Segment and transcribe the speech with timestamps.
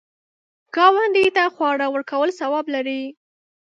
[0.75, 3.01] ګاونډي ته خواړه ورکول ثواب لري